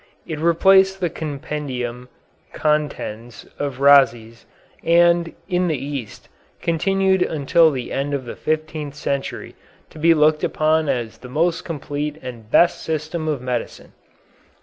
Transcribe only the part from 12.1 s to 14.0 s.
and best system of medicine.